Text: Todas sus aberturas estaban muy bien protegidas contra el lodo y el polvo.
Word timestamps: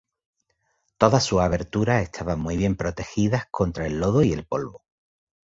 Todas 0.97 1.23
sus 1.23 1.41
aberturas 1.41 2.01
estaban 2.01 2.39
muy 2.39 2.57
bien 2.57 2.75
protegidas 2.75 3.45
contra 3.51 3.85
el 3.85 3.99
lodo 3.99 4.23
y 4.23 4.33
el 4.33 4.47
polvo. 4.47 4.81